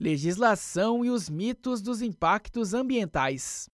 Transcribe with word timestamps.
legislação 0.00 1.04
e 1.04 1.10
os 1.10 1.28
mitos 1.28 1.82
dos 1.82 2.00
impactos 2.00 2.72
ambientais. 2.72 3.68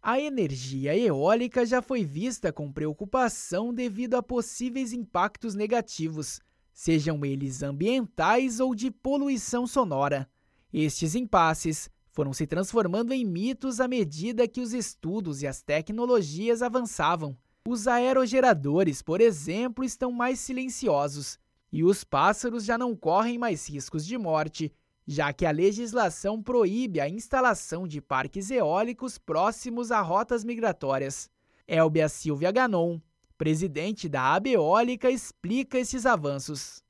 A 0.00 0.20
energia 0.20 0.96
eólica 0.96 1.66
já 1.66 1.82
foi 1.82 2.04
vista 2.04 2.52
com 2.52 2.72
preocupação 2.72 3.74
devido 3.74 4.14
a 4.14 4.22
possíveis 4.22 4.92
impactos 4.92 5.56
negativos, 5.56 6.40
sejam 6.72 7.24
eles 7.24 7.64
ambientais 7.64 8.60
ou 8.60 8.76
de 8.76 8.92
poluição 8.92 9.66
sonora. 9.66 10.30
Estes 10.72 11.16
impasses 11.16 11.90
foram 12.12 12.32
se 12.32 12.46
transformando 12.46 13.12
em 13.12 13.24
mitos 13.24 13.80
à 13.80 13.88
medida 13.88 14.46
que 14.46 14.60
os 14.60 14.72
estudos 14.72 15.42
e 15.42 15.48
as 15.48 15.60
tecnologias 15.60 16.62
avançavam. 16.62 17.36
Os 17.66 17.88
aerogeradores, 17.88 19.02
por 19.02 19.20
exemplo, 19.20 19.82
estão 19.82 20.12
mais 20.12 20.38
silenciosos 20.38 21.40
e 21.72 21.82
os 21.82 22.04
pássaros 22.04 22.64
já 22.64 22.78
não 22.78 22.94
correm 22.94 23.36
mais 23.36 23.68
riscos 23.68 24.06
de 24.06 24.16
morte 24.16 24.72
já 25.10 25.32
que 25.32 25.46
a 25.46 25.50
legislação 25.50 26.42
proíbe 26.42 27.00
a 27.00 27.08
instalação 27.08 27.88
de 27.88 27.98
parques 27.98 28.50
eólicos 28.50 29.16
próximos 29.16 29.90
a 29.90 30.02
rotas 30.02 30.44
migratórias. 30.44 31.30
Elbia 31.66 32.10
Silvia 32.10 32.52
Ganon, 32.52 32.98
presidente 33.38 34.06
da 34.06 34.34
Abeólica, 34.34 35.10
explica 35.10 35.78
esses 35.78 36.04
avanços. 36.04 36.82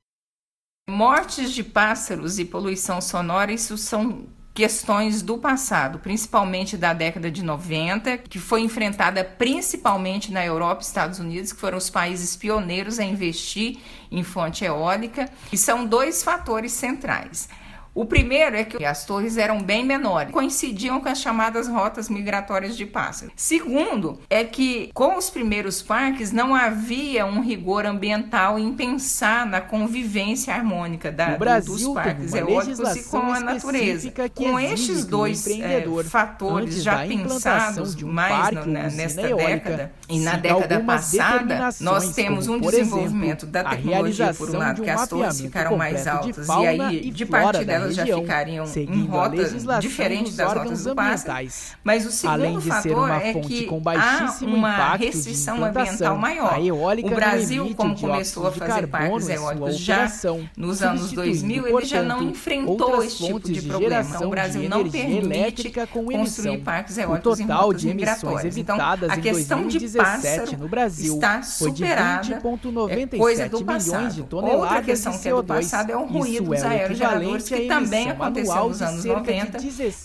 Mortes 0.89 1.53
de 1.53 1.63
pássaros 1.63 2.39
e 2.39 2.43
poluição 2.43 2.99
sonora, 2.99 3.53
isso 3.53 3.77
são 3.77 4.27
questões 4.53 5.21
do 5.21 5.37
passado, 5.37 5.99
principalmente 5.99 6.75
da 6.75 6.91
década 6.91 7.31
de 7.31 7.41
90, 7.41 8.17
que 8.17 8.37
foi 8.37 8.59
enfrentada 8.59 9.23
principalmente 9.23 10.29
na 10.29 10.45
Europa 10.45 10.81
e 10.81 10.85
Estados 10.85 11.19
Unidos, 11.19 11.53
que 11.53 11.59
foram 11.59 11.77
os 11.77 11.89
países 11.89 12.35
pioneiros 12.35 12.99
a 12.99 13.05
investir 13.05 13.77
em 14.11 14.23
fonte 14.23 14.65
eólica, 14.65 15.31
e 15.53 15.57
são 15.57 15.85
dois 15.85 16.21
fatores 16.21 16.73
centrais. 16.73 17.47
O 17.93 18.05
primeiro 18.05 18.55
é 18.55 18.63
que 18.63 18.83
as 18.85 19.05
torres 19.05 19.37
eram 19.37 19.61
bem 19.61 19.85
menores, 19.85 20.31
coincidiam 20.31 21.01
com 21.01 21.09
as 21.09 21.19
chamadas 21.19 21.67
rotas 21.67 22.09
migratórias 22.09 22.77
de 22.77 22.85
pássaros. 22.85 23.33
Segundo, 23.35 24.19
é 24.29 24.43
que 24.43 24.89
com 24.93 25.17
os 25.17 25.29
primeiros 25.29 25.81
parques 25.81 26.31
não 26.31 26.55
havia 26.55 27.25
um 27.25 27.41
rigor 27.41 27.85
ambiental 27.85 28.59
em 28.59 28.73
pensar 28.73 29.45
na 29.45 29.59
convivência 29.59 30.53
harmônica 30.53 31.11
da, 31.11 31.35
dos 31.59 31.87
parques 31.89 32.33
eólicos 32.33 32.95
e 32.95 33.03
com 33.09 33.33
a 33.33 33.39
natureza. 33.39 34.11
Com 34.35 34.59
estes 34.59 35.05
dois 35.05 35.45
é, 35.47 35.85
fatores 36.03 36.83
já 36.83 37.05
pensados 37.05 37.95
um 38.01 38.11
mais 38.11 38.65
né, 38.65 38.89
nesta 38.93 39.35
década 39.35 39.91
e 40.07 40.19
na 40.19 40.37
década 40.37 40.79
passada, 40.79 41.69
nós 41.81 42.13
temos 42.13 42.47
um 42.47 42.59
desenvolvimento 42.59 43.43
exemplo, 43.43 43.47
da 43.47 43.63
tecnologia, 43.63 44.33
por 44.33 44.49
um 44.49 44.57
lado, 44.57 44.81
que 44.81 44.89
as 44.89 45.07
torres 45.07 45.41
ficaram 45.41 45.77
mais 45.77 46.07
altas 46.07 46.47
e 46.47 46.67
aí, 46.67 47.11
de 47.11 47.25
partir 47.25 47.65
elas 47.79 47.95
já 47.95 48.05
ficariam 48.05 48.65
em 48.75 49.05
rotas 49.05 49.53
diferentes 49.79 50.35
das 50.35 50.53
rotas 50.53 50.83
do 50.83 50.95
pássaro. 50.95 51.47
Mas 51.83 52.05
o 52.05 52.11
segundo 52.11 52.61
fator 52.61 53.09
é 53.11 53.33
que 53.33 53.67
há 53.97 54.37
uma 54.41 54.95
restrição 54.95 55.63
ambiental 55.63 56.17
maior. 56.17 56.59
O 57.03 57.09
Brasil, 57.15 57.73
como 57.75 57.99
começou 57.99 58.47
a 58.47 58.51
fazer 58.51 58.87
parques 58.87 59.29
eólicos 59.29 59.77
já 59.77 60.11
nos 60.57 60.81
anos 60.81 61.11
2000, 61.11 61.67
ele 61.67 61.85
já 61.85 62.03
não 62.03 62.23
enfrentou 62.23 63.03
esse 63.03 63.25
tipo 63.25 63.39
de 63.39 63.61
problema. 63.61 64.25
O 64.25 64.29
Brasil 64.29 64.69
não 64.69 64.89
permite 64.89 65.71
construir 65.91 66.57
parques 66.59 66.97
eólicos 66.97 67.39
em 67.39 67.45
rotas 67.45 67.83
migratórias. 67.83 68.57
Então, 68.57 68.77
a 69.09 69.17
questão 69.17 69.67
de 69.67 69.89
pássaro 69.89 70.57
no 70.57 70.67
Brasil 70.67 71.15
está 71.15 71.41
superada, 71.41 72.41
é 72.89 73.17
coisa 73.17 73.49
do 73.49 73.63
passado. 73.63 74.27
Outra 74.31 74.81
questão 74.81 75.17
que 75.17 75.27
é 75.27 75.33
do 75.33 75.43
passado 75.43 75.91
é 75.91 75.97
o 75.97 76.05
ruído 76.05 76.49
dos 76.49 76.63
aerogeradores, 76.63 77.47
que 77.49 77.67
também 77.69 78.09
aconteceu 78.09 78.67
nos 78.67 78.81
anos 78.81 79.05
90, 79.05 79.57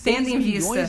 tendo 0.03 0.29
em 0.29 0.39
vista 0.39 0.87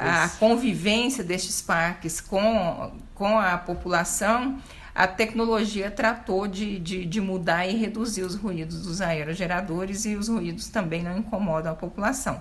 a 0.00 0.28
convivência 0.28 1.24
destes 1.24 1.60
parques 1.60 2.20
com, 2.20 2.92
com 3.14 3.38
a 3.38 3.58
população, 3.58 4.58
a 4.94 5.06
tecnologia 5.06 5.90
tratou 5.90 6.46
de, 6.46 6.78
de, 6.78 7.06
de, 7.06 7.20
mudar 7.20 7.66
e 7.66 7.76
reduzir 7.76 8.22
os 8.22 8.34
ruídos 8.34 8.82
dos 8.82 9.00
aerogeradores 9.00 10.04
e 10.04 10.14
os 10.14 10.28
ruídos 10.28 10.68
também 10.68 11.02
não 11.02 11.16
incomodam 11.16 11.72
a 11.72 11.76
população. 11.76 12.40